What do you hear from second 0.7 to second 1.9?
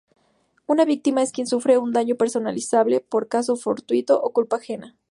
víctima es quien sufre